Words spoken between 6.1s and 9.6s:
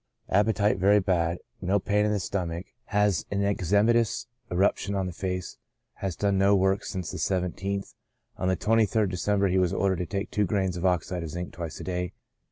done no work since the 17th On the 23rd December he